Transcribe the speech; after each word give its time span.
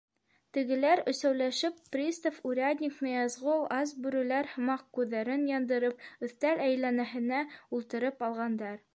—Тегеләр, 0.57 0.99
өсәүләшеп— 1.11 1.75
пристав, 1.95 2.37
урядник, 2.51 2.95
Ныязғол, 3.07 3.61
ас 3.75 3.93
бүреләр 4.05 4.49
һымаҡ 4.53 4.81
күҙҙәрен 4.99 5.43
яндырып, 5.51 6.01
өҫтәл 6.29 6.63
әйләнәһенә 6.69 7.43
ултырып 7.81 8.25
алғандар. 8.29 8.81